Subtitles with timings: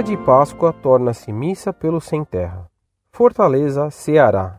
[0.00, 2.70] Missa de Páscoa torna-se missa pelo sem terra.
[3.12, 4.58] Fortaleza, Ceará.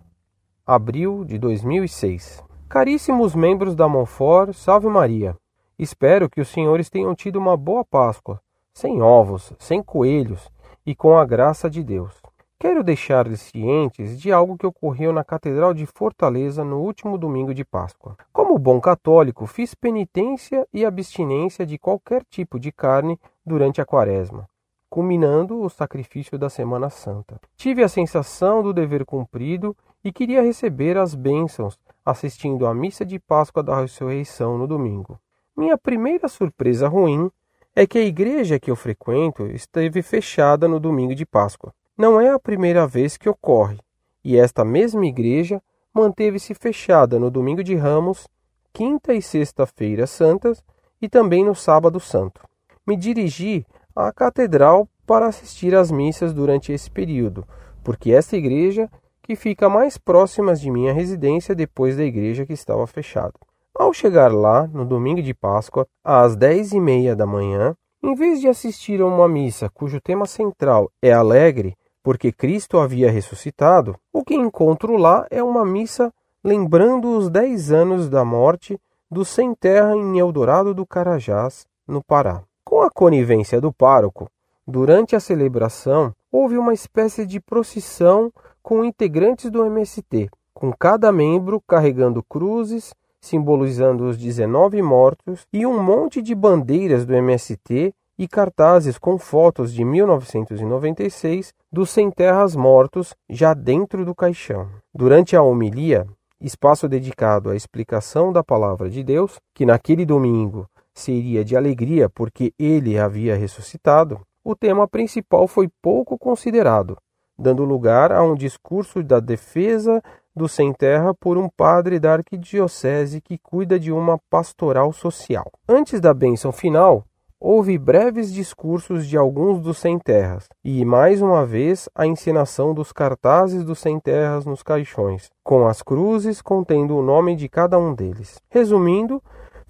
[0.64, 2.44] Abril de 2006.
[2.70, 5.36] Caríssimos membros da Monfort, salve Maria.
[5.80, 8.40] Espero que os senhores tenham tido uma boa Páscoa,
[8.72, 10.48] sem ovos, sem coelhos
[10.86, 12.22] e com a graça de Deus.
[12.60, 17.66] Quero deixar-lhes cientes de algo que ocorreu na Catedral de Fortaleza no último domingo de
[17.66, 18.16] Páscoa.
[18.32, 24.48] Como bom católico, fiz penitência e abstinência de qualquer tipo de carne durante a quaresma,
[24.92, 27.40] culminando o sacrifício da Semana Santa.
[27.56, 29.74] Tive a sensação do dever cumprido
[30.04, 35.18] e queria receber as bênçãos assistindo à missa de Páscoa da Ressurreição no domingo.
[35.56, 37.32] Minha primeira surpresa ruim
[37.74, 41.74] é que a igreja que eu frequento esteve fechada no domingo de Páscoa.
[41.98, 43.80] Não é a primeira vez que ocorre,
[44.22, 48.28] e esta mesma igreja manteve-se fechada no domingo de Ramos,
[48.74, 50.62] quinta e sexta-feira santas
[51.02, 52.42] e também no sábado santo.
[52.86, 57.46] Me dirigi à catedral para assistir às missas durante esse período,
[57.84, 58.90] porque esta igreja
[59.22, 63.34] que fica mais próxima de minha residência depois da igreja que estava fechada.
[63.74, 68.42] Ao chegar lá, no domingo de Páscoa, às dez e meia da manhã, em vez
[68.42, 74.24] de assistir a uma missa cujo tema central é alegre, porque Cristo havia ressuscitado, o
[74.24, 76.12] que encontro lá é uma missa
[76.44, 82.44] lembrando os dez anos da morte do sem terra em Eldorado do Carajás, no Pará.
[82.82, 84.28] Com a conivência do pároco,
[84.66, 91.62] durante a celebração houve uma espécie de procissão com integrantes do MST, com cada membro
[91.62, 98.98] carregando cruzes simbolizando os 19 mortos e um monte de bandeiras do MST e cartazes
[98.98, 104.68] com fotos de 1996 dos sem terras mortos já dentro do caixão.
[104.92, 106.08] Durante a homilia,
[106.42, 112.54] espaço dedicado à explicação da palavra de Deus, que naquele domingo seria de alegria porque
[112.58, 116.98] ele havia ressuscitado, o tema principal foi pouco considerado,
[117.38, 120.02] dando lugar a um discurso da defesa
[120.36, 125.52] do sem terra por um padre da arquidiocese que cuida de uma pastoral social.
[125.68, 127.06] Antes da bênção final,
[127.40, 133.66] houve breves discursos de alguns dos sem-terras e, mais uma vez, a encenação dos cartazes
[133.66, 138.40] dos sem-terras nos caixões, com as cruzes contendo o nome de cada um deles.
[138.50, 139.22] Resumindo,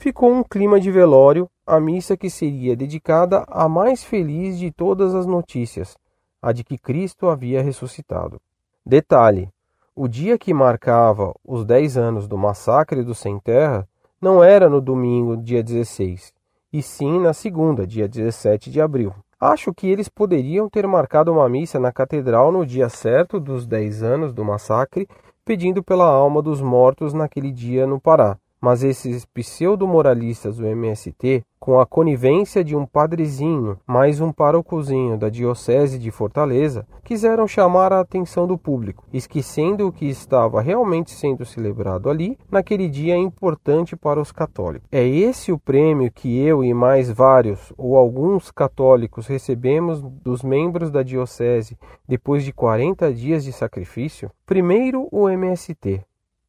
[0.02, 5.14] ficou um clima de velório, a missa que seria dedicada à mais feliz de todas
[5.14, 5.96] as notícias,
[6.42, 8.42] a de que Cristo havia ressuscitado.
[8.84, 9.48] Detalhe:
[9.96, 13.88] o dia que marcava os dez anos do massacre do Sem Terra
[14.20, 16.34] não era no domingo, dia 16,
[16.74, 19.14] e sim na segunda, dia 17 de abril.
[19.40, 24.02] Acho que eles poderiam ter marcado uma missa na catedral no dia certo dos 10
[24.02, 25.08] anos do massacre,
[25.46, 28.36] pedindo pela alma dos mortos naquele dia no Pará.
[28.62, 35.30] Mas esses pseudo-moralistas do MST com a conivência de um padrezinho, mais um parocozinho da
[35.30, 41.46] Diocese de Fortaleza, quiseram chamar a atenção do público, esquecendo o que estava realmente sendo
[41.46, 44.88] celebrado ali naquele dia importante para os católicos.
[44.92, 50.90] É esse o prêmio que eu e mais vários ou alguns católicos recebemos dos membros
[50.90, 54.32] da Diocese depois de 40 dias de sacrifício?
[54.48, 56.02] Primeiro, o MST,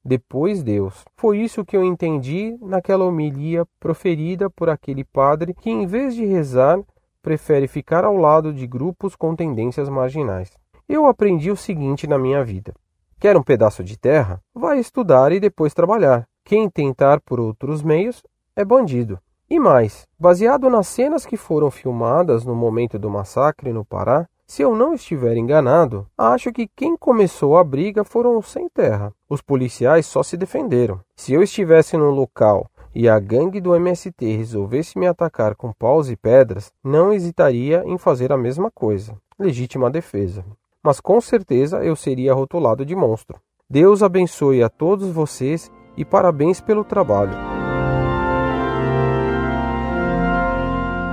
[0.04, 1.04] depois Deus.
[1.16, 6.24] Foi isso que eu entendi naquela homilia proferida por aquele padre que, em vez de
[6.24, 6.80] rezar,
[7.22, 10.50] prefere ficar ao lado de grupos com tendências marginais.
[10.88, 12.74] Eu aprendi o seguinte na minha vida:
[13.20, 14.41] quer um pedaço de terra?
[14.54, 16.26] Vai estudar e depois trabalhar.
[16.44, 18.22] Quem tentar por outros meios
[18.56, 19.18] é bandido.
[19.48, 24.62] E mais, baseado nas cenas que foram filmadas no momento do massacre no Pará, se
[24.62, 29.12] eu não estiver enganado, acho que quem começou a briga foram os sem terra.
[29.28, 31.00] Os policiais só se defenderam.
[31.16, 36.10] Se eu estivesse no local e a gangue do MST resolvesse me atacar com paus
[36.10, 39.16] e pedras, não hesitaria em fazer a mesma coisa.
[39.38, 40.44] Legítima defesa.
[40.82, 43.41] Mas com certeza eu seria rotulado de monstro.
[43.70, 47.33] Deus abençoe a todos vocês e parabéns pelo trabalho.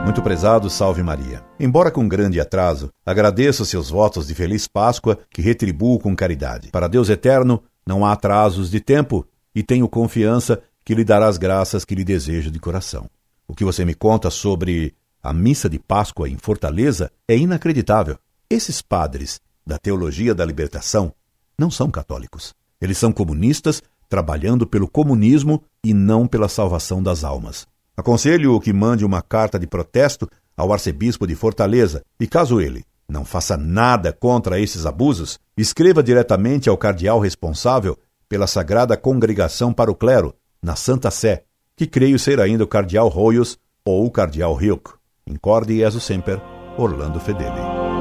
[0.03, 1.38] Muito prezado, salve Maria.
[1.59, 6.69] Embora com grande atraso, agradeço seus votos de feliz Páscoa que retribuo com caridade.
[6.71, 11.37] Para Deus eterno, não há atrasos de tempo e tenho confiança que lhe dará as
[11.37, 13.09] graças que lhe desejo de coração.
[13.45, 18.17] O que você me conta sobre a missa de Páscoa em Fortaleza é inacreditável.
[18.49, 21.13] Esses padres da teologia da libertação
[21.57, 22.55] não são católicos.
[22.79, 27.67] Eles são comunistas trabalhando pelo comunismo e não pela salvação das almas.
[27.97, 30.29] Aconselho que mande uma carta de protesto
[30.59, 36.69] ao arcebispo de Fortaleza e, caso ele não faça nada contra esses abusos, escreva diretamente
[36.69, 37.97] ao cardeal responsável
[38.27, 41.43] pela Sagrada Congregação para o Clero, na Santa Sé,
[41.77, 44.91] que creio ser ainda o cardeal Royos ou o cardeal Hilk.
[45.25, 46.39] Incorde Jesus Semper,
[46.77, 47.98] Orlando Fedeli.